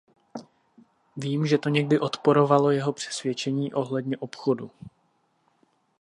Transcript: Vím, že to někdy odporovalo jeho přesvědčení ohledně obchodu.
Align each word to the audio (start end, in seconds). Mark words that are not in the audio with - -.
Vím, 1.17 1.45
že 1.47 1.57
to 1.57 1.69
někdy 1.69 1.99
odporovalo 1.99 2.71
jeho 2.71 2.93
přesvědčení 2.93 3.73
ohledně 3.73 4.17
obchodu. 4.17 4.71